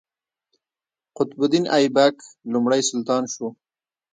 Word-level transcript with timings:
قطب 1.17 1.39
الدین 1.45 1.65
ایبک 1.75 2.15
لومړی 2.53 2.81
سلطان 2.89 3.23
شو. 3.33 3.47